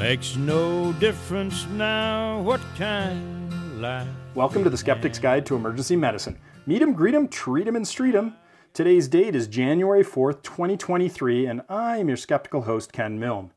[0.00, 4.08] Makes no difference now what kind of life.
[4.34, 6.38] Welcome to the Skeptic's Guide to Emergency Medicine.
[6.64, 8.34] Meet 'em, greet 'em, treat 'em, and street 'em.
[8.72, 13.52] Today's date is January 4th, 2023, and I'm your skeptical host, Ken Milne.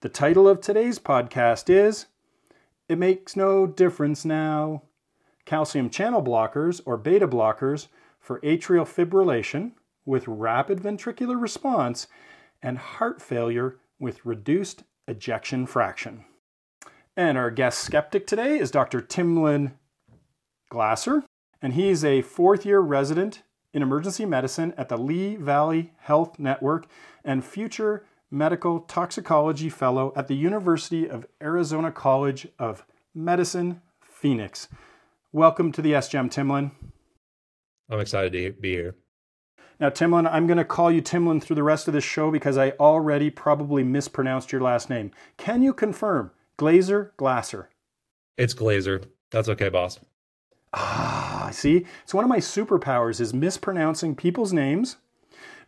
[0.00, 2.04] The title of today's podcast is
[2.90, 4.82] It Makes No Difference Now
[5.46, 7.88] Calcium Channel Blockers or Beta Blockers
[8.20, 9.72] for Atrial Fibrillation
[10.04, 12.08] with Rapid Ventricular Response
[12.62, 16.24] and Heart Failure with Reduced Ejection Fraction.
[17.16, 19.00] And our guest skeptic today is Dr.
[19.00, 19.72] Timlin
[20.70, 21.24] Glasser,
[21.60, 26.86] and he's a fourth year resident in emergency medicine at the Lehigh Valley Health Network
[27.24, 32.84] and future medical toxicology fellow at the University of Arizona College of
[33.14, 34.68] Medicine, Phoenix.
[35.32, 36.70] Welcome to the SGEM, Timlin.
[37.90, 38.94] I'm excited to be here.
[39.80, 42.58] Now, Timlin, I'm going to call you Timlin through the rest of this show because
[42.58, 45.12] I already probably mispronounced your last name.
[45.36, 47.70] Can you confirm Glazer Glasser?
[48.36, 49.04] It's Glazer.
[49.30, 50.00] That's okay, boss.
[50.74, 51.86] Ah, see?
[52.02, 54.96] it's one of my superpowers is mispronouncing people's names,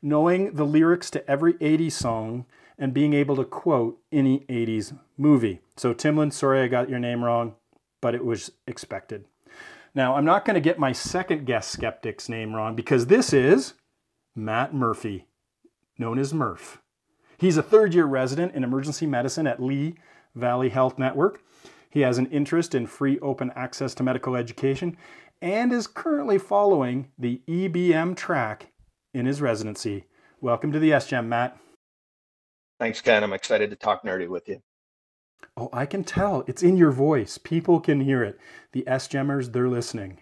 [0.02, 2.46] knowing the lyrics to every 80s song,
[2.78, 5.60] and being able to quote any 80s movie.
[5.76, 7.54] So Timlin, sorry I got your name wrong,
[8.00, 9.24] but it was expected.
[9.94, 13.74] Now, I'm not going to get my second guest skeptic's name wrong because this is
[14.40, 15.26] Matt Murphy,
[15.98, 16.80] known as Murph.
[17.36, 19.98] He's a third year resident in emergency medicine at Lehigh
[20.34, 21.42] Valley Health Network.
[21.90, 24.96] He has an interest in free open access to medical education
[25.42, 28.72] and is currently following the EBM track
[29.12, 30.04] in his residency.
[30.40, 31.58] Welcome to the SGEM, Matt.
[32.78, 33.22] Thanks, Ken.
[33.22, 34.62] I'm excited to talk nerdy with you.
[35.56, 36.44] Oh, I can tell.
[36.46, 37.36] It's in your voice.
[37.36, 38.38] People can hear it.
[38.72, 40.20] The SGEMers, they're listening.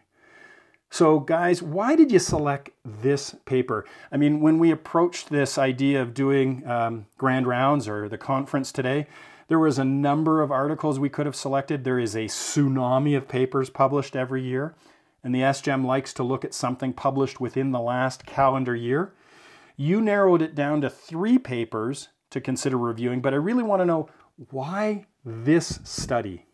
[0.91, 3.85] So, guys, why did you select this paper?
[4.11, 8.73] I mean, when we approached this idea of doing um, grand rounds or the conference
[8.73, 9.07] today,
[9.49, 11.85] there was a number of articles we could have selected.
[11.85, 14.75] There is a tsunami of papers published every year,
[15.23, 19.13] and the SGEM likes to look at something published within the last calendar year.
[19.77, 23.87] You narrowed it down to three papers to consider reviewing, but I really want to
[23.87, 24.09] know
[24.51, 26.48] why this study?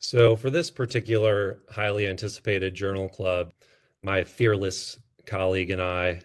[0.00, 3.52] So, for this particular highly anticipated journal club,
[4.02, 6.20] my fearless colleague and I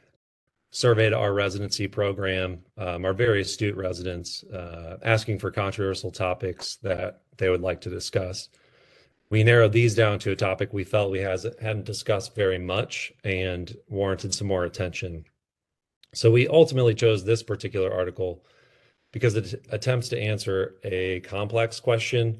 [0.70, 7.22] surveyed our residency program, um, our very astute residents, uh, asking for controversial topics that
[7.38, 8.50] they would like to discuss.
[9.30, 13.12] We narrowed these down to a topic we felt we has, hadn't discussed very much
[13.24, 15.26] and warranted some more attention.
[16.14, 18.46] So we ultimately chose this particular article
[19.12, 22.40] because it attempts to answer a complex question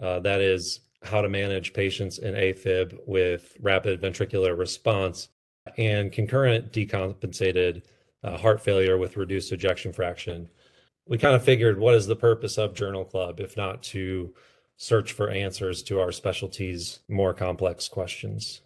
[0.00, 5.28] uh, that is how to manage patients in AFib with rapid ventricular response
[5.76, 7.82] and concurrent decompensated
[8.24, 10.48] uh, heart failure with reduced ejection fraction.
[11.06, 14.32] We kind of figured what is the purpose of Journal Club if not to
[14.76, 18.62] search for answers to our specialties' more complex questions?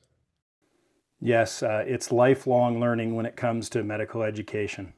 [1.20, 4.92] Yes, uh, it's lifelong learning when it comes to medical education.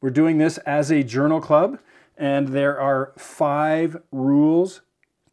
[0.00, 1.78] We're doing this as a journal club,
[2.22, 4.82] and there are five rules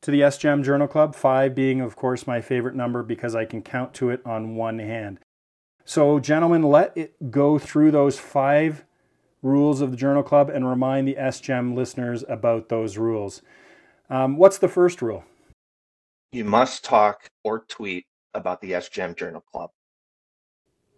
[0.02, 3.62] to the SGEM Journal Club, five being, of course, my favorite number because I can
[3.62, 5.20] count to it on one hand.
[5.86, 8.86] So, gentlemen, let it go through those five
[9.44, 13.44] rules of the Journal Club and remind the SGEM listeners about those rules.
[14.10, 15.24] Um, what's the first rule?
[16.32, 19.70] You must talk or tweet about the SGEM Journal Club.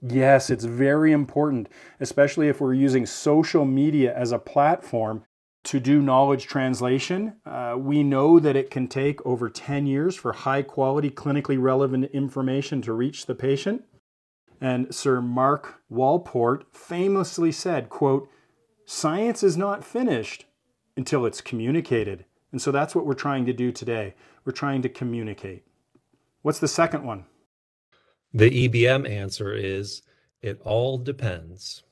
[0.02, 1.68] Yes, it's very important,
[2.00, 5.26] especially if we're using social media as a platform
[5.64, 7.36] to do knowledge translation.
[7.46, 12.06] Uh, we know that it can take over 10 years for high quality, clinically relevant
[12.12, 13.84] information to reach the patient.
[14.60, 18.30] And Sir Mark Walport famously said, quote,
[18.86, 20.46] science is not finished
[20.98, 22.26] until it's communicated.
[22.52, 24.16] And so that's what we're trying to do today.
[24.46, 25.64] We're trying to communicate.
[26.42, 27.26] What's the second one?
[28.34, 30.02] The EBM answer is
[30.42, 31.84] it all depends.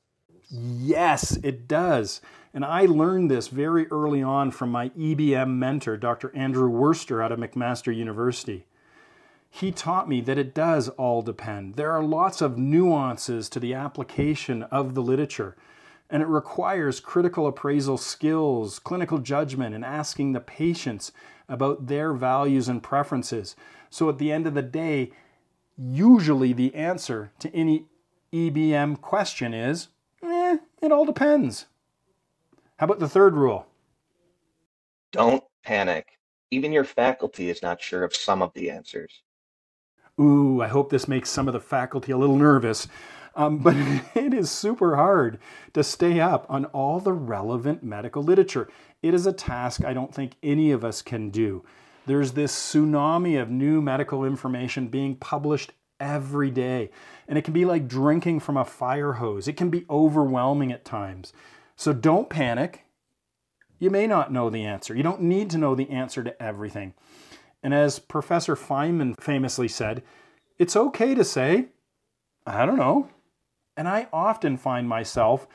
[0.51, 2.21] Yes, it does.
[2.53, 6.35] And I learned this very early on from my EBM mentor, Dr.
[6.35, 8.65] Andrew Worster out of McMaster University.
[9.51, 11.75] He taught me that it does all depend.
[11.75, 15.55] There are lots of nuances to the application of the literature,
[16.09, 21.11] and it requires critical appraisal skills, clinical judgment, and asking the patients
[21.47, 23.55] about their values and preferences.
[23.89, 25.11] So at the end of the day,
[25.77, 27.85] usually the answer to any
[28.33, 29.89] EBM question is,
[30.81, 31.65] it all depends.
[32.77, 33.67] How about the third rule?
[35.11, 36.19] Don't panic.
[36.51, 39.21] Even your faculty is not sure of some of the answers.
[40.19, 42.87] Ooh, I hope this makes some of the faculty a little nervous.
[43.35, 43.75] Um, but
[44.15, 45.39] it is super hard
[45.73, 48.69] to stay up on all the relevant medical literature.
[49.01, 51.63] It is a task I don't think any of us can do.
[52.05, 56.89] There's this tsunami of new medical information being published every day,
[57.27, 59.47] and it can be like drinking from a fire hose.
[59.47, 61.33] It can be overwhelming at times.
[61.75, 62.85] So don't panic.
[63.79, 64.95] You may not know the answer.
[64.95, 66.93] You don't need to know the answer to everything.
[67.63, 70.03] And as Professor Feynman famously said,
[70.57, 71.67] it's okay to say,
[72.45, 73.09] I don't know.
[73.77, 75.47] And I often find myself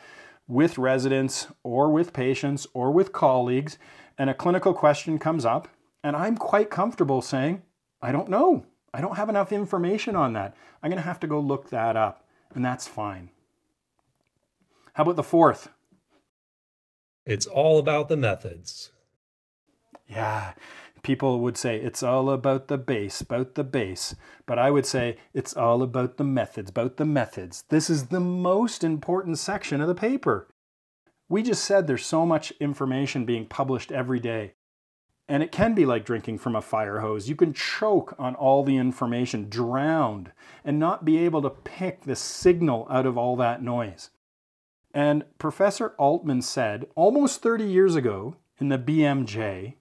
[0.47, 3.79] with residents or with patients or with colleagues,
[4.19, 5.69] and a clinical question comes up,
[6.03, 7.63] and I'm quite comfortable saying,
[8.01, 8.65] I don't know.
[8.95, 10.55] I don't have enough information on that.
[10.81, 12.25] I'm going to have to go look that up,
[12.55, 13.31] and that's fine.
[14.93, 15.69] How about the fourth?
[17.27, 18.93] It's all about the methods.
[20.07, 20.53] Yeah,
[21.03, 24.15] people would say it's all about the base, about the base.
[24.47, 27.65] But I would say it's all about the methods, about the methods.
[27.71, 30.47] This is the most important section of the paper.
[31.29, 34.55] We just said there's so much information being published every day.
[35.29, 37.29] And it can be like drinking from a fire hose.
[37.29, 40.33] You can choke on all the information, drowned,
[40.65, 44.11] and not be able to pick the signal out of all that noise.
[44.93, 49.75] And Professor Altman said almost 30 years ago in the BMJ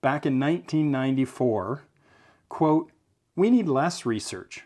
[0.00, 1.82] back in 1994,
[2.48, 2.90] quote,
[3.36, 4.64] we need less research,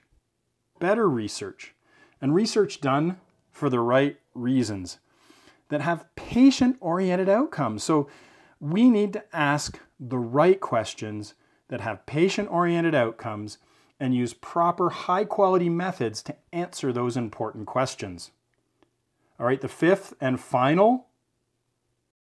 [0.78, 1.74] better research,
[2.20, 3.18] and research done
[3.50, 4.98] for the right reasons
[5.68, 7.82] that have patient oriented outcomes.
[7.82, 8.08] So
[8.60, 11.34] we need to ask the right questions
[11.68, 13.58] that have patient oriented outcomes
[13.98, 18.30] and use proper high quality methods to answer those important questions.
[19.38, 21.06] All right, the fifth and final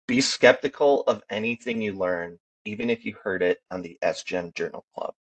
[0.08, 4.86] be skeptical of anything you learn even if you heard it on the SGEM Journal
[4.94, 5.14] Club.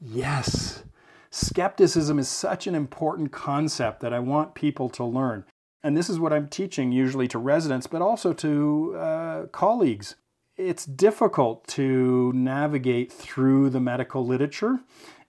[0.00, 0.84] Yes.
[1.30, 5.44] Skepticism is such an important concept that I want people to learn.
[5.82, 10.14] And this is what I'm teaching usually to residents, but also to uh, colleagues.
[10.56, 14.78] It's difficult to navigate through the medical literature,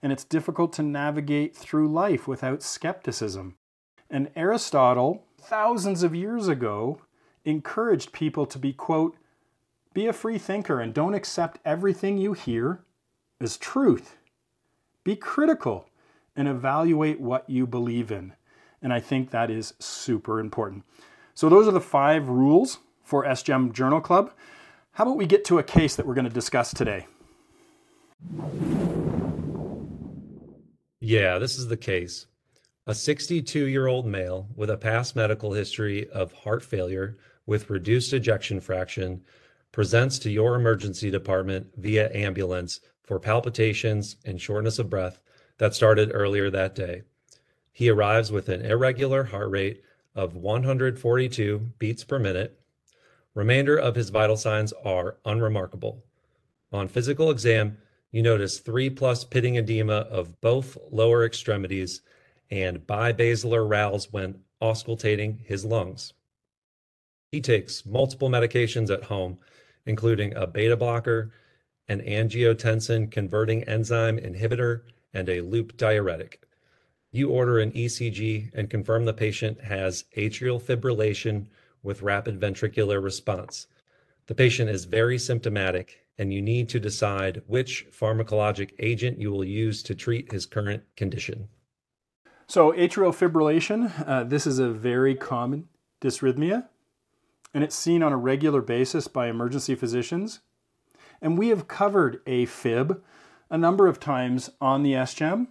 [0.00, 3.56] and it's difficult to navigate through life without skepticism.
[4.08, 7.00] And Aristotle, thousands of years ago,
[7.44, 9.16] encouraged people to be, quote,
[9.92, 12.84] be a free thinker and don't accept everything you hear
[13.40, 14.16] as truth.
[15.02, 15.88] Be critical
[16.36, 18.34] and evaluate what you believe in.
[18.80, 20.84] And I think that is super important.
[21.34, 24.32] So, those are the five rules for SGEM Journal Club.
[24.96, 27.06] How about we get to a case that we're going to discuss today?
[31.00, 32.24] Yeah, this is the case.
[32.86, 38.14] A 62 year old male with a past medical history of heart failure with reduced
[38.14, 39.20] ejection fraction
[39.70, 45.20] presents to your emergency department via ambulance for palpitations and shortness of breath
[45.58, 47.02] that started earlier that day.
[47.70, 49.82] He arrives with an irregular heart rate
[50.14, 52.58] of 142 beats per minute.
[53.36, 56.02] Remainder of his vital signs are unremarkable.
[56.72, 57.76] On physical exam,
[58.10, 62.00] you notice 3 plus pitting edema of both lower extremities
[62.50, 66.14] and bibasilar rales when auscultating his lungs.
[67.30, 69.38] He takes multiple medications at home
[69.86, 71.30] including a beta blocker,
[71.88, 74.82] an angiotensin converting enzyme inhibitor,
[75.14, 76.42] and a loop diuretic.
[77.12, 81.46] You order an ECG and confirm the patient has atrial fibrillation
[81.86, 83.66] with rapid ventricular response.
[84.26, 89.44] The patient is very symptomatic, and you need to decide which pharmacologic agent you will
[89.44, 91.48] use to treat his current condition.
[92.46, 95.68] So, atrial fibrillation, uh, this is a very common
[96.02, 96.66] dysrhythmia
[97.56, 100.40] and it's seen on a regular basis by emergency physicians.
[101.22, 103.00] And we have covered AFib
[103.48, 105.46] a number of times on the SGEM.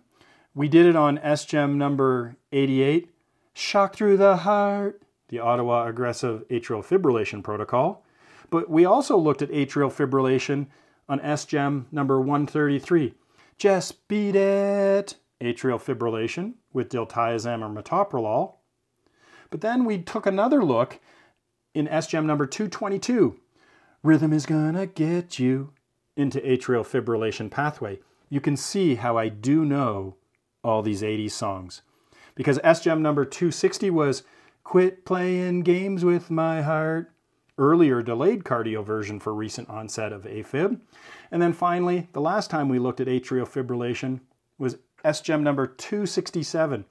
[0.54, 3.10] We did it on SGEM number 88,
[3.56, 8.04] Shock Through the Heart, the Ottawa Aggressive Atrial Fibrillation Protocol.
[8.50, 10.68] But we also looked at atrial fibrillation
[11.10, 13.14] on SGEM number 133,
[13.58, 18.56] Just Beat It, atrial fibrillation with diltiazem or metoprolol.
[19.50, 21.00] But then we took another look
[21.74, 23.38] in SGEM number 222,
[24.02, 25.74] Rhythm is gonna get you
[26.16, 28.00] into atrial fibrillation pathway.
[28.30, 30.16] You can see how I do know
[30.64, 31.82] all these 80s songs.
[32.36, 34.24] Because SGEM number 260 was
[34.66, 37.14] Quit Playing Games with My Heart,
[37.56, 40.82] earlier delayed cardioversion for recent onset of AFib.
[41.30, 44.22] And then finally, the last time we looked at atrial fibrillation
[44.58, 46.84] was SGEM number 267,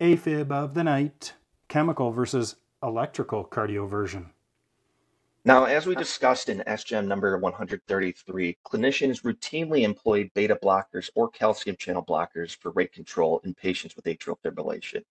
[0.00, 1.34] AFib of the night,
[1.68, 4.30] chemical versus electrical cardioversion.
[5.44, 11.76] Now, as we discussed in SGEM number 133, clinicians routinely employ beta blockers or calcium
[11.76, 15.04] channel blockers for rate control in patients with atrial fibrillation.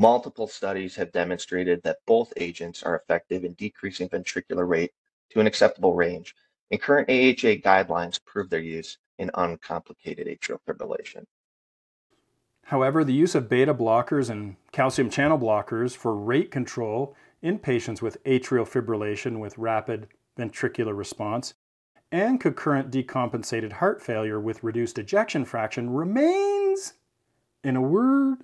[0.00, 4.94] Multiple studies have demonstrated that both agents are effective in decreasing ventricular rate
[5.28, 6.34] to an acceptable range,
[6.70, 11.26] and current AHA guidelines prove their use in uncomplicated atrial fibrillation.
[12.62, 18.00] However, the use of beta blockers and calcium channel blockers for rate control in patients
[18.00, 21.52] with atrial fibrillation with rapid ventricular response
[22.10, 26.94] and concurrent decompensated heart failure with reduced ejection fraction remains,
[27.62, 28.38] in a word,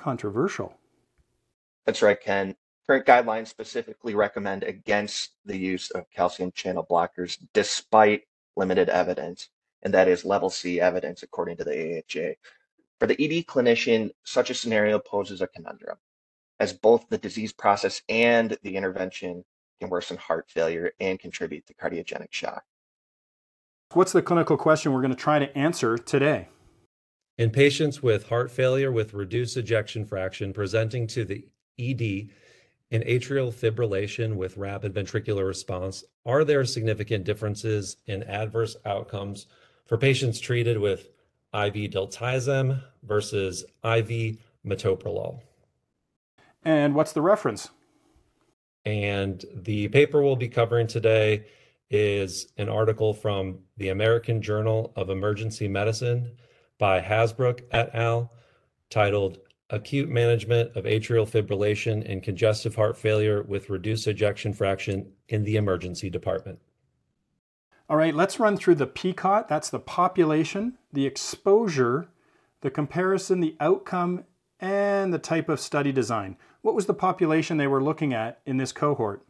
[0.00, 0.74] controversial.
[1.86, 2.56] That's right, Ken.
[2.86, 8.22] Current guidelines specifically recommend against the use of calcium channel blockers despite
[8.56, 9.48] limited evidence,
[9.82, 12.34] and that is level C evidence according to the AHA.
[12.98, 15.98] For the ED clinician, such a scenario poses a conundrum,
[16.58, 19.44] as both the disease process and the intervention
[19.80, 22.64] can worsen heart failure and contribute to cardiogenic shock.
[23.92, 26.48] What's the clinical question we're going to try to answer today?
[27.40, 31.42] In patients with heart failure with reduced ejection fraction presenting to the
[31.78, 32.28] ED
[32.90, 39.46] in atrial fibrillation with rapid ventricular response, are there significant differences in adverse outcomes
[39.86, 41.08] for patients treated with
[41.54, 45.40] IV diltiazem versus IV metoprolol?
[46.62, 47.70] And what's the reference?
[48.84, 51.46] And the paper we'll be covering today
[51.88, 56.32] is an article from the American Journal of Emergency Medicine
[56.80, 58.32] by Hasbrouck et al.,
[58.88, 65.44] titled Acute Management of Atrial Fibrillation and Congestive Heart Failure with Reduced Ejection Fraction in
[65.44, 66.58] the Emergency Department.
[67.88, 69.46] All right, let's run through the PCOT.
[69.46, 72.08] That's the population, the exposure,
[72.62, 74.24] the comparison, the outcome,
[74.58, 76.36] and the type of study design.
[76.62, 79.24] What was the population they were looking at in this cohort?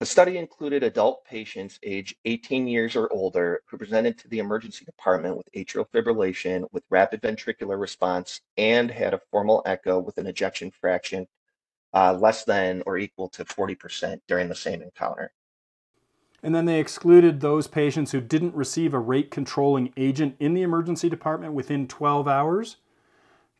[0.00, 4.86] The study included adult patients aged 18 years or older who presented to the emergency
[4.86, 10.26] department with atrial fibrillation with rapid ventricular response and had a formal echo with an
[10.26, 11.28] ejection fraction
[11.92, 15.32] uh, less than or equal to 40% during the same encounter.
[16.42, 20.62] And then they excluded those patients who didn't receive a rate controlling agent in the
[20.62, 22.76] emergency department within 12 hours.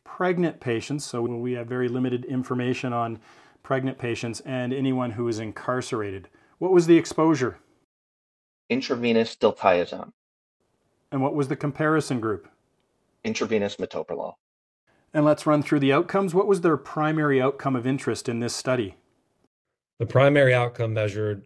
[0.03, 3.19] Pregnant patients, so we have very limited information on
[3.63, 6.27] pregnant patients, and anyone who is incarcerated.
[6.57, 7.59] What was the exposure?
[8.69, 10.11] Intravenous diltiazem.
[11.11, 12.47] And what was the comparison group?
[13.23, 14.35] Intravenous metoprolol.
[15.13, 16.33] And let's run through the outcomes.
[16.33, 18.95] What was their primary outcome of interest in this study?
[19.99, 21.43] The primary outcome measured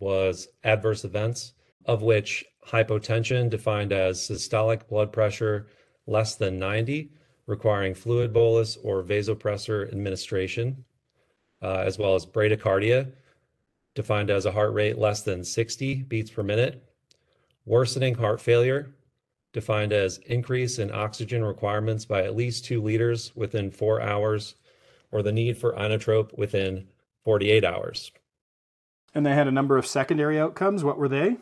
[0.00, 1.52] was adverse events,
[1.86, 5.68] of which hypotension, defined as systolic blood pressure
[6.06, 7.12] less than 90,
[7.46, 10.84] requiring fluid bolus or vasopressor administration,
[11.62, 13.12] uh, as well as bradycardia,
[13.94, 16.82] defined as a heart rate less than 60 beats per minute,
[17.64, 18.94] worsening heart failure,
[19.52, 24.54] defined as increase in oxygen requirements by at least two liters within four hours,
[25.10, 26.86] or the need for inotrope within
[27.24, 28.12] 48 hours.
[29.14, 30.84] And they had a number of secondary outcomes.
[30.84, 31.38] What were they?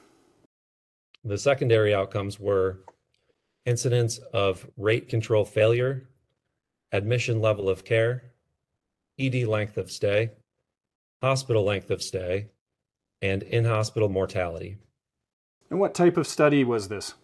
[1.24, 2.78] The secondary outcomes were
[3.66, 6.08] incidence of rate control failure,
[6.92, 8.22] admission level of care,
[9.18, 10.30] ED length of stay,
[11.22, 12.46] hospital length of stay,
[13.22, 14.76] and in hospital mortality.
[15.70, 17.14] And what type of study was this?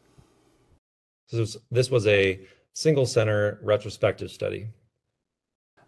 [1.31, 2.41] This was, this was a
[2.75, 4.69] single center retrospective study.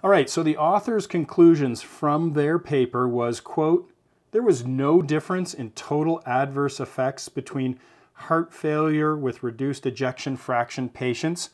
[0.03, 3.91] All right, so the author's conclusions from their paper was quote,
[4.33, 7.79] there was no difference in total adverse effects between
[8.15, 11.51] heart failure with reduced ejection fraction patients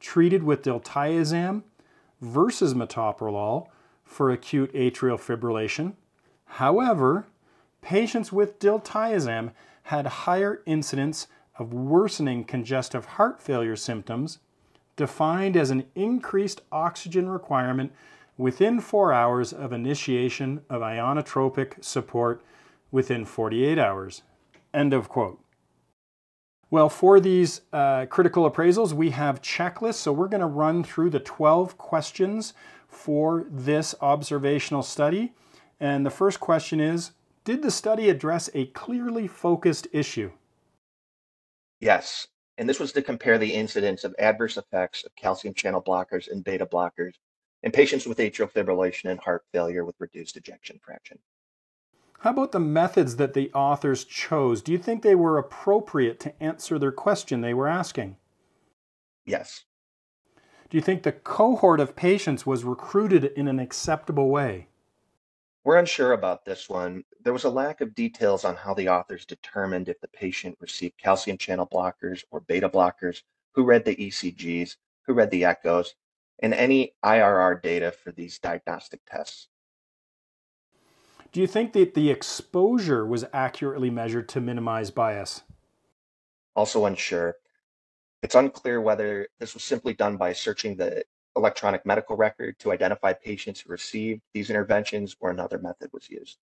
[0.00, 1.62] treated with diltiazem
[2.20, 3.68] versus metoprolol
[4.12, 5.94] for acute atrial fibrillation.
[6.44, 7.26] However,
[7.80, 9.52] patients with diltiazem
[9.84, 11.26] had higher incidence
[11.58, 14.38] of worsening congestive heart failure symptoms,
[14.96, 17.92] defined as an increased oxygen requirement
[18.36, 22.42] within four hours of initiation of inotropic support
[22.90, 24.22] within 48 hours.
[24.72, 25.38] End of quote.
[26.70, 29.96] Well, for these uh, critical appraisals, we have checklists.
[29.96, 32.54] So we're going to run through the 12 questions
[32.92, 35.32] for this observational study.
[35.80, 37.12] And the first question is
[37.44, 40.32] Did the study address a clearly focused issue?
[41.80, 42.28] Yes.
[42.58, 46.44] And this was to compare the incidence of adverse effects of calcium channel blockers and
[46.44, 47.14] beta blockers
[47.62, 51.18] in patients with atrial fibrillation and heart failure with reduced ejection fraction.
[52.20, 54.62] How about the methods that the authors chose?
[54.62, 58.16] Do you think they were appropriate to answer their question they were asking?
[59.26, 59.64] Yes.
[60.72, 64.68] Do you think the cohort of patients was recruited in an acceptable way?
[65.64, 67.04] We're unsure about this one.
[67.22, 70.96] There was a lack of details on how the authors determined if the patient received
[70.96, 75.94] calcium channel blockers or beta blockers, who read the ECGs, who read the echoes,
[76.38, 79.48] and any IRR data for these diagnostic tests.
[81.32, 85.42] Do you think that the exposure was accurately measured to minimize bias?
[86.56, 87.36] Also unsure.
[88.22, 91.04] It's unclear whether this was simply done by searching the
[91.36, 96.38] electronic medical record to identify patients who received these interventions or another method was used.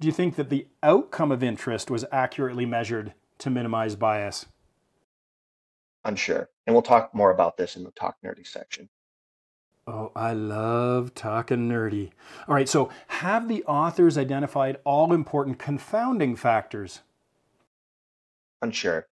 [0.00, 4.46] Do you think that the outcome of interest was accurately measured to minimize bias?
[6.04, 6.50] Unsure.
[6.66, 8.88] And we'll talk more about this in the Talk Nerdy section.
[9.86, 12.10] Oh, I love talking nerdy.
[12.48, 17.00] All right, so have the authors identified all important confounding factors?
[18.62, 19.06] Unsure.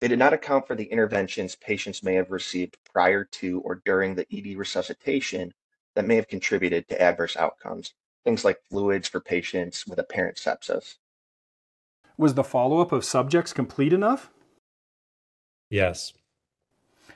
[0.00, 4.14] They did not account for the interventions patients may have received prior to or during
[4.14, 5.54] the ED resuscitation
[5.94, 10.96] that may have contributed to adverse outcomes, things like fluids for patients with apparent sepsis.
[12.18, 14.30] Was the follow up of subjects complete enough?
[15.70, 16.12] Yes.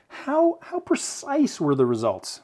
[0.07, 2.41] How, how precise were the results?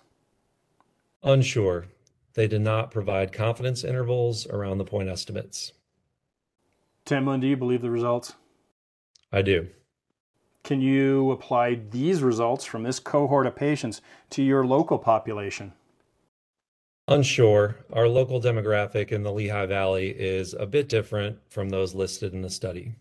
[1.24, 1.88] Unsure.
[2.36, 5.74] They did not provide confidence intervals around the point estimates.
[7.06, 8.34] Timlin, do you believe the results?
[9.32, 9.68] I do.
[10.68, 15.72] Can you apply these results from this cohort of patients to your local population?
[17.08, 17.78] Unsure.
[17.94, 22.42] Our local demographic in the Lehigh Valley is a bit different from those listed in
[22.42, 22.96] the study.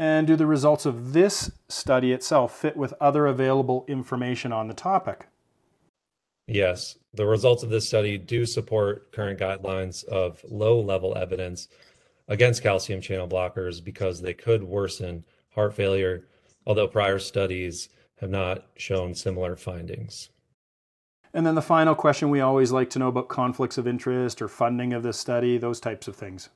[0.00, 4.74] And do the results of this study itself fit with other available information on the
[4.74, 5.28] topic?
[6.48, 11.68] Yes, the results of this study do support current guidelines of low level evidence
[12.26, 15.22] against calcium channel blockers because they could worsen
[15.54, 16.26] heart failure,
[16.66, 17.88] although prior studies
[18.20, 20.30] have not shown similar findings.
[21.32, 24.48] And then the final question we always like to know about conflicts of interest or
[24.48, 26.48] funding of this study, those types of things.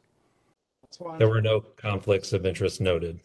[1.19, 3.21] There were no conflicts of interest noted.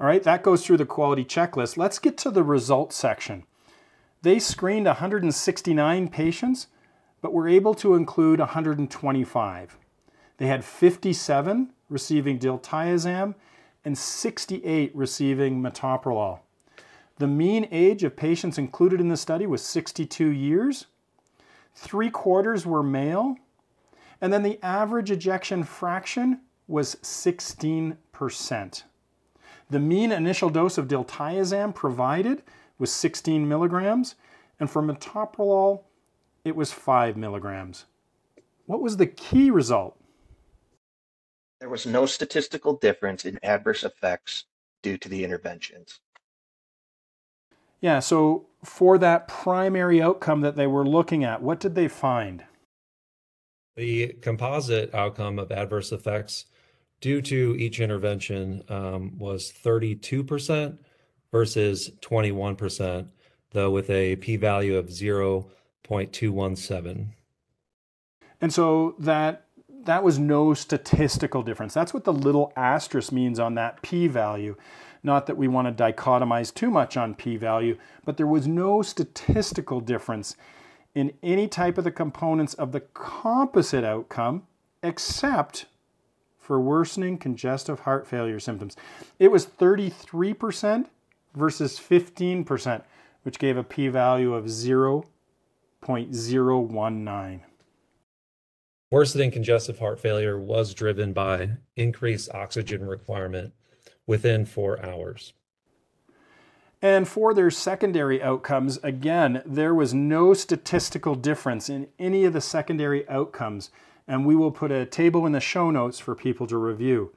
[0.00, 1.76] All right, that goes through the quality checklist.
[1.76, 3.44] Let's get to the results section.
[4.22, 6.68] They screened 169 patients,
[7.20, 9.78] but were able to include 125.
[10.38, 13.34] They had 57 receiving diltiazem
[13.84, 16.40] and 68 receiving metoprolol.
[17.18, 20.86] The mean age of patients included in the study was 62 years.
[21.74, 23.36] Three quarters were male.
[24.20, 27.96] And then the average ejection fraction was 16%.
[29.70, 32.42] The mean initial dose of diltiazem provided
[32.78, 34.14] was 16 milligrams,
[34.60, 35.82] and for metoprolol,
[36.44, 37.86] it was 5 milligrams.
[38.66, 39.98] What was the key result?
[41.60, 44.44] There was no statistical difference in adverse effects
[44.82, 46.00] due to the interventions.
[47.80, 52.44] Yeah, so for that primary outcome that they were looking at, what did they find?
[53.76, 56.46] The composite outcome of adverse effects
[57.00, 60.78] due to each intervention um, was 32%
[61.30, 63.06] versus 21%,
[63.52, 67.06] though with a p value of 0.217.
[68.40, 69.44] And so that
[69.84, 71.74] that was no statistical difference.
[71.74, 74.56] That's what the little asterisk means on that p value.
[75.02, 78.82] Not that we want to dichotomize too much on p value, but there was no
[78.82, 80.36] statistical difference
[80.94, 84.44] in any type of the components of the composite outcome
[84.82, 85.66] except
[86.38, 88.76] for worsening congestive heart failure symptoms.
[89.18, 90.86] It was 33%
[91.34, 92.82] versus 15%,
[93.22, 97.40] which gave a p value of 0.019.
[98.90, 103.52] Worsening congestive heart failure was driven by increased oxygen requirement
[104.06, 105.34] within four hours.
[106.80, 112.40] And for their secondary outcomes, again, there was no statistical difference in any of the
[112.40, 113.70] secondary outcomes
[114.08, 117.12] and we will put a table in the show notes for people to review.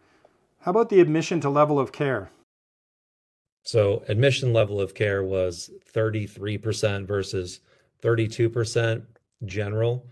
[0.59, 2.29] How about the admission to level of care?
[3.63, 7.61] So, admission level of care was 33% versus
[8.03, 9.03] 32%
[9.45, 10.05] general,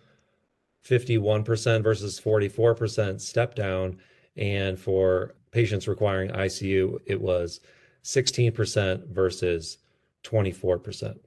[0.89, 3.99] 51% versus 44% step down,
[4.35, 7.59] and for patients requiring ICU, it was
[8.03, 9.77] 16% versus
[10.23, 11.19] 24%.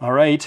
[0.00, 0.46] All right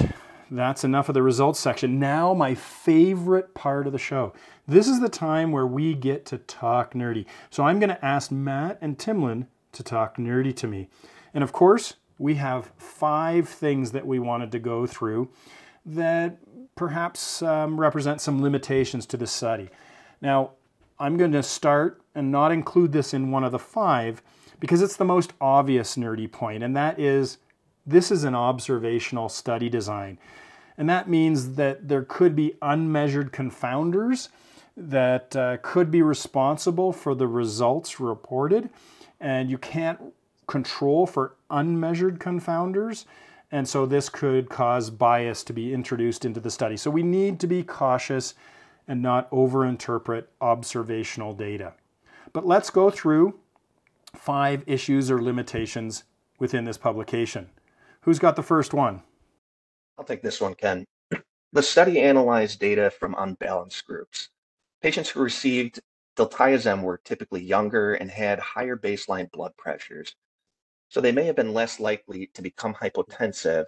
[0.51, 1.99] that's enough of the results section.
[1.99, 4.33] Now, my favorite part of the show.
[4.67, 7.25] This is the time where we get to talk nerdy.
[7.49, 10.89] So I'm going to ask Matt and Timlin to talk nerdy to me.
[11.33, 15.29] And of course, we have five things that we wanted to go through
[15.85, 16.37] that
[16.77, 19.69] perhaps um, represent some limitations to the study.
[20.21, 20.51] Now,
[20.99, 24.21] I'm going to start and not include this in one of the five
[24.59, 27.37] because it's the most obvious nerdy point, and that is
[27.85, 30.17] this is an observational study design.
[30.77, 34.29] And that means that there could be unmeasured confounders
[34.75, 38.69] that uh, could be responsible for the results reported,
[39.19, 39.99] and you can't
[40.47, 43.05] control for unmeasured confounders.
[43.51, 46.75] And so this could cause bias to be introduced into the study.
[46.75, 48.33] So we need to be cautious
[48.87, 51.73] and not overinterpret observational data.
[52.33, 53.39] But let's go through
[54.15, 56.03] five issues or limitations
[56.39, 57.49] within this publication.
[58.01, 59.01] Who's got the first one?
[59.97, 60.85] I'll take this one, Ken.
[61.53, 64.29] The study analyzed data from unbalanced groups.
[64.81, 65.79] Patients who received
[66.17, 70.13] diltiazem were typically younger and had higher baseline blood pressures.
[70.89, 73.65] So they may have been less likely to become hypotensive,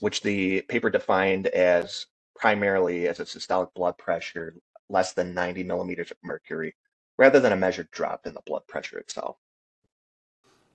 [0.00, 4.54] which the paper defined as primarily as a systolic blood pressure
[4.88, 6.74] less than 90 millimeters of mercury,
[7.18, 9.36] rather than a measured drop in the blood pressure itself.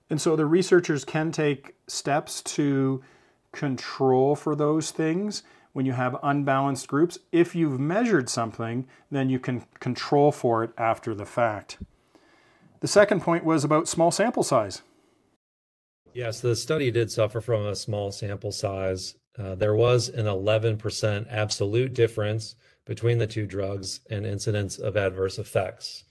[0.10, 3.04] And so the researchers can take steps to
[3.52, 7.18] control for those things when you have unbalanced groups.
[7.32, 11.80] If you've measured something, then you can control for it after the fact.
[12.82, 14.84] The second point was about small sample size.
[16.16, 19.16] Yes, the study did suffer from a small sample size.
[19.38, 25.40] Uh, there was an 11% absolute difference between the two drugs and incidence of adverse
[25.40, 26.06] effects.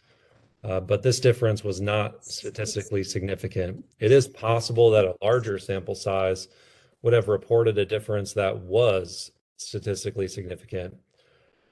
[0.63, 3.83] Uh, but this difference was not statistically significant.
[3.99, 6.49] It is possible that a larger sample size
[7.01, 10.95] would have reported a difference that was statistically significant.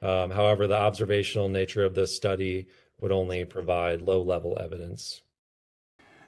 [0.01, 2.69] Um, however, the observational nature of this study
[2.99, 5.21] would only provide low level evidence.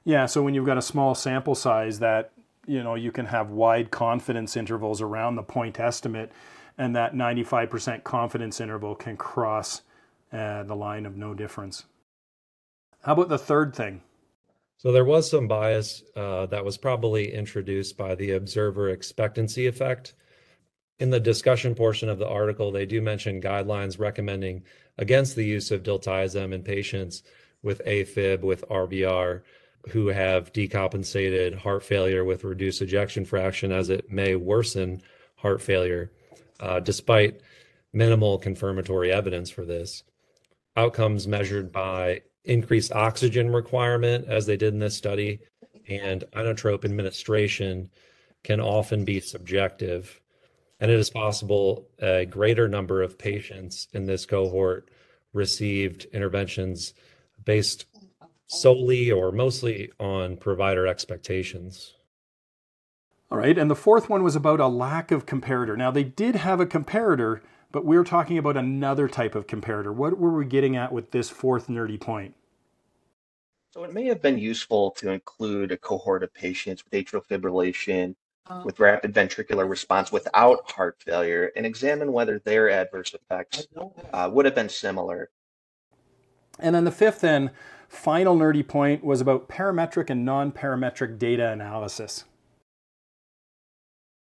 [0.05, 2.33] Yeah, so when you've got a small sample size that
[2.67, 6.31] you know you can have wide confidence intervals around the point estimate
[6.77, 9.83] and that 95% confidence interval can cross
[10.33, 11.85] uh, the line of no difference.
[13.03, 14.03] How about the third thing?
[14.79, 20.15] So there was some bias uh, that was probably introduced by the observer expectancy effect.
[20.99, 24.65] In the discussion portion of the article, they do mention guidelines recommending
[24.99, 27.23] against the use of diltiazem in patients
[27.63, 29.43] with AFib with RVR
[29.91, 35.03] who have decompensated heart failure with reduced ejection fraction as it may worsen
[35.37, 36.11] heart failure,
[36.61, 37.41] uh, despite
[37.93, 40.03] minimal confirmatory evidence for this.
[40.77, 45.41] Outcomes measured by increased oxygen requirement, as they did in this study,
[45.89, 47.91] and inotrope administration
[48.43, 50.21] can often be subjective.
[50.81, 54.89] And it is possible a greater number of patients in this cohort
[55.33, 56.95] received interventions
[57.45, 57.87] based
[58.47, 61.95] solely or mostly on provider expectations.
[63.31, 65.77] All right, and the fourth one was about a lack of comparator.
[65.77, 67.41] Now, they did have a comparator,
[67.73, 69.93] but we are talking about another type of comparator.
[69.93, 72.35] What were we getting at with this fourth nerdy point?
[73.73, 78.15] So it may have been useful to include a cohort of patients with atrial fibrillation
[78.47, 83.67] uh, with rapid ventricular response without heart failure and examine whether their adverse effects
[84.13, 85.31] uh, would have been similar.
[86.61, 87.51] And then the fifth and
[87.89, 92.25] final nerdy point was about parametric and non parametric data analysis.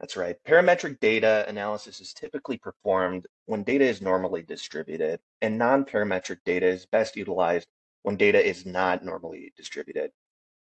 [0.01, 0.37] That's right.
[0.45, 6.67] Parametric data analysis is typically performed when data is normally distributed, and non parametric data
[6.67, 7.69] is best utilized
[8.03, 10.11] when data is not normally distributed.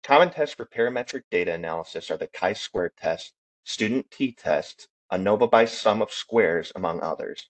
[0.03, 6.03] Common tests for parametric data analysis are the chi-square test, student t-test, ANOVA by sum
[6.03, 7.49] of squares, among others.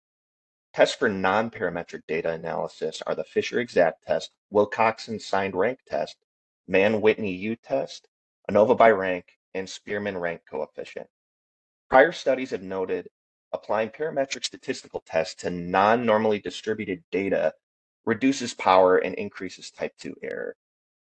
[0.76, 6.18] Tests for non-parametric data analysis are the Fisher-Exact test, Wilcoxon signed rank test,
[6.68, 8.10] Mann-Whitney U test,
[8.50, 11.08] ANOVA by rank, and Spearman rank coefficient.
[11.90, 13.08] Prior studies have noted
[13.54, 17.54] applying parametric statistical tests to non-normally distributed data
[18.04, 20.58] reduces power and increases type 2 error.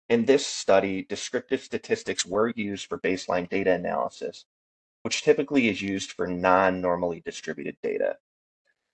[0.09, 4.45] In this study, descriptive statistics were used for baseline data analysis,
[5.03, 8.19] which typically is used for non-normally distributed data.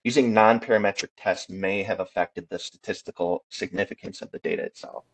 [0.05, 5.05] Using non-parametric tests may have affected the statistical significance of the data itself.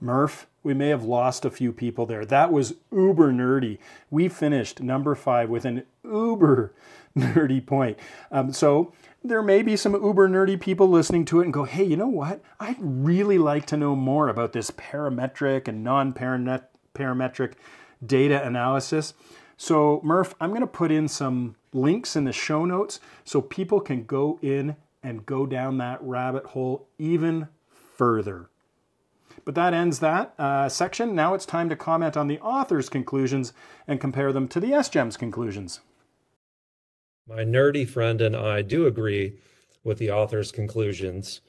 [0.00, 2.24] Murph, we may have lost a few people there.
[2.24, 3.78] That was uber nerdy.
[4.10, 6.72] We finished number five with an uber
[7.18, 7.98] nerdy point.
[8.30, 11.84] Um, so there may be some uber nerdy people listening to it and go, hey,
[11.84, 12.40] you know what?
[12.58, 17.52] I'd really like to know more about this parametric and non parametric
[18.04, 19.12] data analysis.
[19.62, 23.78] So, Murph, I'm going to put in some links in the show notes so people
[23.78, 28.48] can go in and go down that rabbit hole even further.
[29.44, 31.14] But that ends that uh, section.
[31.14, 33.52] Now it's time to comment on the author's conclusions
[33.86, 35.80] and compare them to the SGEM's conclusions.
[37.28, 39.40] My nerdy friend and I do agree
[39.84, 41.42] with the author's conclusions,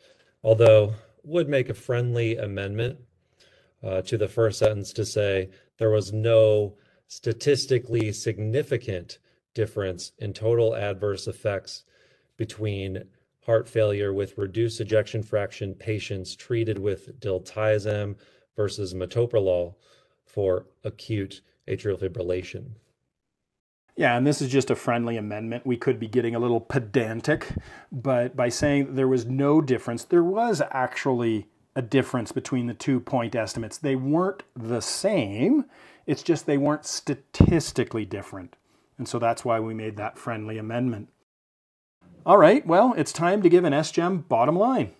[0.44, 3.00] although would make a friendly amendment
[3.82, 6.76] uh, to the first sentence to say there was no
[7.12, 9.20] statistically significant
[9.54, 11.84] difference in total adverse effects
[12.38, 13.04] between
[13.46, 18.16] heart failure with reduced ejection fraction patients treated with diltiazem
[18.56, 19.76] versus metoprolol
[20.24, 22.70] for acute atrial fibrillation.
[23.98, 25.66] Yeah, and this is just a friendly amendment.
[25.66, 27.50] We could be getting a little pedantic,
[27.92, 33.00] but by saying there was no difference, there was actually a difference between the two
[33.00, 33.78] point estimates.
[33.78, 35.66] They weren't the same,
[36.06, 38.56] it's just they weren't statistically different.
[38.98, 41.10] And so that's why we made that friendly amendment.
[42.26, 44.92] All right, well, it's time to give an SGEM bottom line.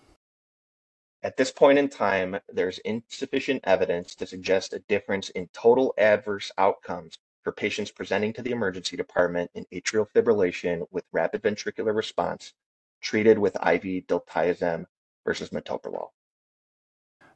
[1.22, 6.50] At this point in time, there's insufficient evidence to suggest a difference in total adverse
[6.58, 12.54] outcomes for patients presenting to the emergency department in atrial fibrillation with rapid ventricular response
[13.00, 14.86] treated with IV diltiazem
[15.24, 16.08] versus metoprolol.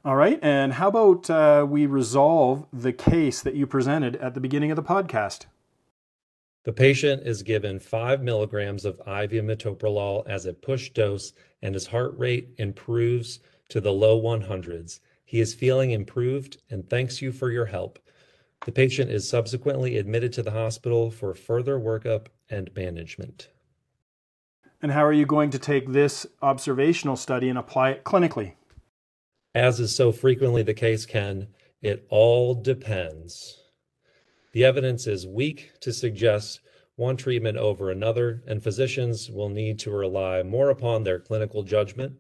[0.07, 4.41] All right, and how about uh, we resolve the case that you presented at the
[4.41, 5.47] beginning of the podcast?
[6.63, 11.89] The patient is given 5 milligrams of IV metoprolol as a push dose, and his
[11.89, 13.41] heart rate improves
[13.71, 15.01] to the low 100s.
[15.25, 17.99] He is feeling improved and thanks you for your help.
[18.65, 23.49] The patient is subsequently admitted to the hospital for further workup and management.
[24.81, 28.53] And how are you going to take this observational study and apply it clinically?
[29.57, 31.49] As is so frequently the case, Ken,
[31.81, 33.59] it all depends.
[34.53, 36.61] The evidence is weak to suggest
[36.97, 42.17] one treatment over another, and physicians will need to rely more upon their clinical judgment.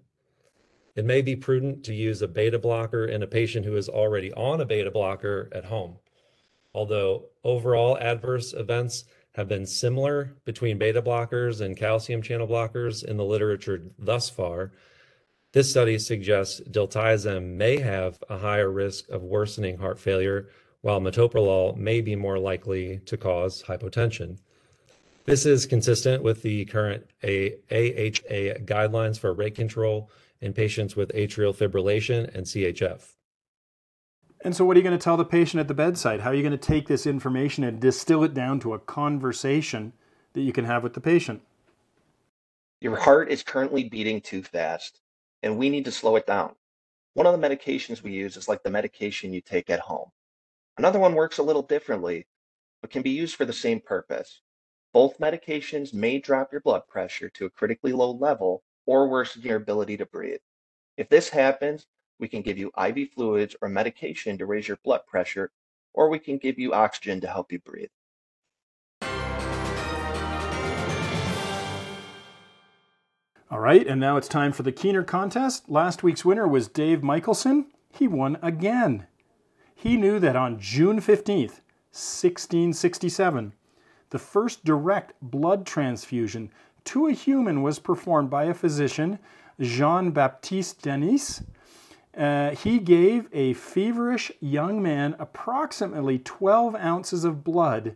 [0.94, 4.32] It may be prudent to use a beta blocker in a patient who is already
[4.32, 5.98] on a beta blocker at home.
[6.72, 13.18] Although overall adverse events have been similar between beta blockers and calcium channel blockers in
[13.18, 14.72] the literature thus far,
[15.52, 20.48] this study suggests diltiazem may have a higher risk of worsening heart failure
[20.82, 24.38] while metoprolol may be more likely to cause hypotension.
[25.24, 31.54] This is consistent with the current AHA guidelines for rate control in patients with atrial
[31.54, 33.14] fibrillation and CHF.
[34.44, 36.20] And so, what are you going to tell the patient at the bedside?
[36.20, 39.92] How are you going to take this information and distill it down to a conversation
[40.34, 41.42] that you can have with the patient?
[42.80, 45.00] Your heart is currently beating too fast,
[45.42, 46.54] and we need to slow it down.
[47.14, 50.10] One of the medications we use is like the medication you take at home.
[50.76, 52.26] Another one works a little differently,
[52.80, 54.42] but can be used for the same purpose.
[54.92, 59.56] Both medications may drop your blood pressure to a critically low level or worsen your
[59.56, 60.40] ability to breathe.
[60.96, 61.86] If this happens,
[62.18, 65.52] we can give you IV fluids or medication to raise your blood pressure,
[65.92, 67.90] or we can give you oxygen to help you breathe.
[73.48, 75.70] All right, and now it's time for the Keener contest.
[75.70, 77.66] Last week's winner was Dave Michelson.
[77.88, 79.06] He won again.
[79.72, 81.60] He knew that on June 15th,
[81.92, 83.52] 1667,
[84.10, 86.50] the first direct blood transfusion
[86.86, 89.20] to a human was performed by a physician,
[89.60, 91.44] Jean Baptiste Denis.
[92.16, 97.94] Uh, he gave a feverish young man approximately 12 ounces of blood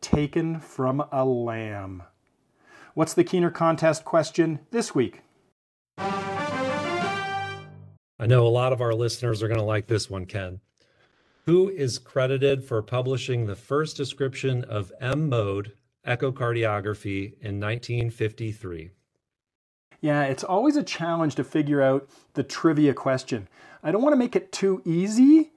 [0.00, 2.02] taken from a lamb.
[2.98, 5.22] What's the Keener contest question this week?
[5.96, 7.52] I
[8.26, 10.58] know a lot of our listeners are going to like this one, Ken
[11.46, 18.90] who is credited for publishing the first description of M mode echocardiography in 1953.
[20.00, 23.46] Yeah, it's always a challenge to figure out the trivia question.
[23.80, 25.52] I don't want to make it too easy,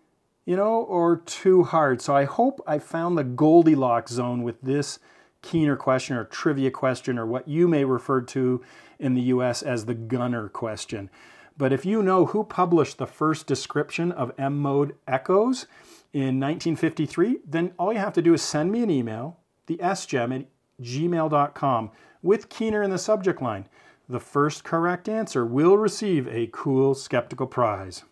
[0.46, 2.04] you know, or too hard.
[2.04, 5.00] So I hope I found the Goldilocks zone with this
[5.42, 8.62] keener question or trivia question or what you may refer to
[9.00, 11.10] in the US as the gunner question.
[11.58, 15.68] But if you know who published the first description of M mode echoes
[16.14, 20.42] in 1953, then all you have to do is send me an email, the sgem
[20.42, 20.46] at
[20.82, 23.68] gmail.com, with Keener in the subject line.
[24.08, 28.04] The first correct answer will receive a cool skeptical prize.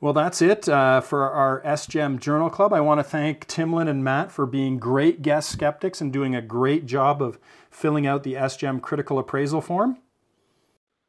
[0.00, 2.72] Well, that's it uh, for our SGEM Journal Club.
[2.72, 6.42] I want to thank Timlin and Matt for being great guest skeptics and doing a
[6.42, 7.38] great job of
[7.70, 9.98] filling out the SGEM critical appraisal form.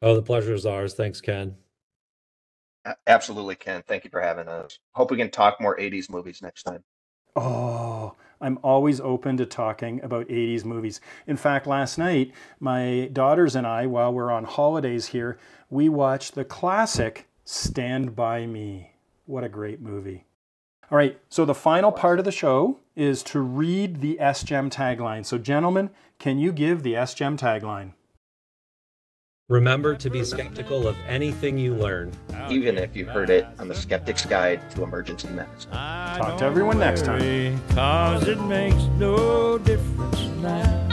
[0.00, 0.94] Oh, the pleasure is ours.
[0.94, 1.56] Thanks, Ken.
[3.06, 3.82] Absolutely, Ken.
[3.86, 4.78] Thank you for having us.
[4.92, 6.82] Hope we can talk more 80s movies next time.
[7.36, 11.00] Oh, I'm always open to talking about 80s movies.
[11.26, 16.34] In fact, last night, my daughters and I, while we're on holidays here, we watched
[16.34, 18.92] the classic Stand By Me.
[19.24, 20.26] What a great movie.
[20.90, 25.24] All right, so the final part of the show is to read the SGEM tagline.
[25.24, 27.94] So, gentlemen, can you give the SGEM tagline?
[29.48, 32.12] Remember to be skeptical of anything you learn,
[32.50, 35.70] even if you heard it on the Skeptic's Guide to Emergency Medicine.
[35.70, 37.58] Talk to everyone next time.
[37.70, 40.87] Cause it makes no difference now.